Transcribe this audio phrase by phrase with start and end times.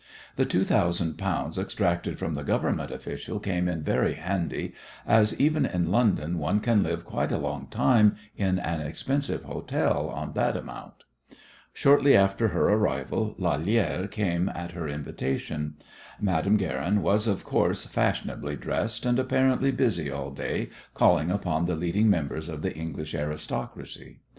[0.35, 4.73] The two thousand pounds extracted from the Government official came in very handy,
[5.05, 10.09] as even in London one can live quite a long time in an expensive hotel
[10.09, 11.03] on that amount.
[11.71, 15.75] Shortly after her arrival Lalère came at her invitation.
[16.19, 21.75] Madame Guerin was, of course, fashionably dressed and apparently busy all day calling upon the
[21.75, 24.21] leading members of the English aristocracy.